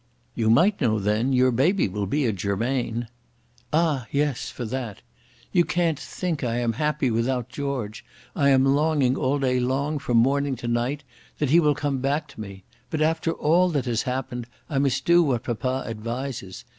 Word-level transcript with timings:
"You 0.33 0.49
might 0.49 0.81
know, 0.81 0.97
then. 0.97 1.31
Your 1.31 1.51
baby 1.51 1.87
will 1.87 2.07
be 2.07 2.25
a 2.25 2.31
Germain." 2.31 3.07
"Ah, 3.71 4.07
yes, 4.09 4.49
for 4.49 4.65
that! 4.65 5.03
You 5.51 5.63
can't 5.63 5.99
think 5.99 6.43
I 6.43 6.57
am 6.57 6.73
happy 6.73 7.11
without 7.11 7.49
George. 7.49 8.03
I 8.35 8.49
am 8.49 8.65
longing 8.65 9.15
all 9.15 9.37
day 9.37 9.59
long, 9.59 9.99
from 9.99 10.17
morning 10.17 10.55
to 10.55 10.67
night, 10.67 11.03
that 11.37 11.51
he 11.51 11.59
will 11.59 11.75
come 11.75 11.99
back 11.99 12.27
to 12.29 12.41
me. 12.41 12.63
But 12.89 13.03
after 13.03 13.31
all 13.31 13.69
that 13.69 13.85
has 13.85 14.01
happened, 14.01 14.47
I 14.71 14.79
must 14.79 15.05
do 15.05 15.21
what 15.21 15.43
papa 15.43 15.83
advises. 15.85 16.65